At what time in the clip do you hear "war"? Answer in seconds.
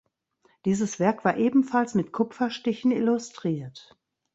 1.25-1.37